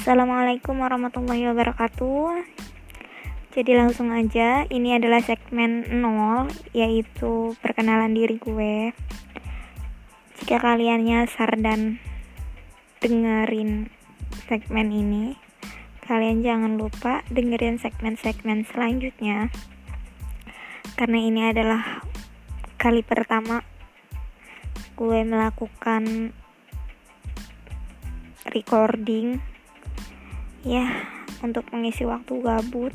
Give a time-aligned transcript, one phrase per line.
[0.00, 2.40] Assalamualaikum warahmatullahi wabarakatuh.
[3.52, 8.96] Jadi langsung aja Ini adalah segmen 0 Yaitu perkenalan diri gue.
[10.40, 12.00] Jika kalian nyasar dan
[13.04, 13.92] Dengerin
[14.48, 15.36] Segmen ini
[16.08, 19.52] Kalian jangan lupa dengerin segmen-segmen selanjutnya.
[20.96, 22.00] Karena ini adalah
[22.80, 23.60] Kali pertama
[24.96, 26.32] Gue melakukan
[28.48, 29.59] recording
[30.60, 31.08] ya
[31.40, 32.92] untuk mengisi waktu gabut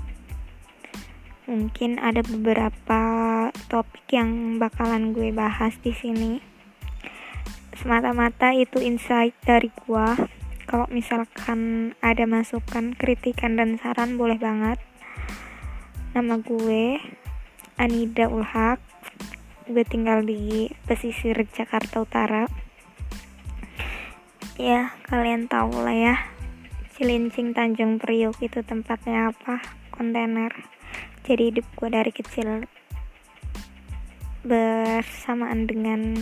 [1.45, 3.01] mungkin ada beberapa
[3.69, 6.41] topik yang bakalan gue bahas di sini.
[7.77, 10.07] Semata-mata itu insight dari gue
[10.65, 14.81] kalau misalkan ada masukan kritikan dan saran boleh banget.
[16.17, 16.97] Nama gue
[17.77, 18.81] Anida Ulhak.
[19.69, 22.49] Gue tinggal di pesisir Jakarta Utara.
[24.57, 26.34] Ya kalian tahu lah ya
[26.95, 29.59] Cilincing Tanjung Priuk itu tempatnya apa?
[29.91, 30.47] Kontainer.
[31.27, 32.63] Jadi hidup gue dari kecil
[34.47, 36.15] bersamaan dengan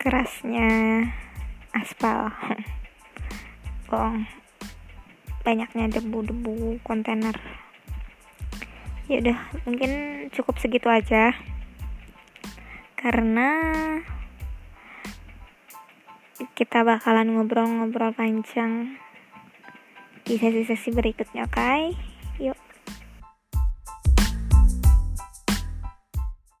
[0.00, 1.04] kerasnya
[1.76, 2.32] aspal.
[3.92, 4.24] Bohong.
[5.44, 7.36] Banyaknya debu-debu kontainer.
[9.04, 9.92] Ya udah mungkin
[10.32, 11.36] cukup segitu aja.
[12.96, 13.52] Karena
[16.54, 18.98] kita bakalan ngobrol-ngobrol panjang
[20.22, 21.56] di sesi-sesi berikutnya, oke?
[21.56, 21.80] Okay?